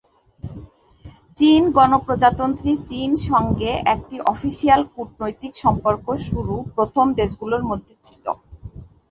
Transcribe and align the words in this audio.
চীন 1.37 1.61
গণপ্রজাতন্ত্রী 1.77 2.71
চীন 2.89 3.09
সঙ্গে 3.29 3.71
একটি 3.93 4.15
অফিসিয়াল 4.25 4.81
কূটনৈতিক 4.93 5.53
সম্পর্ক 5.63 6.05
শুরু 6.27 6.55
প্রথম 6.75 7.05
দেশগুলোর 7.19 7.63
মধ্যে 7.69 7.93
ছিল। 8.03 8.25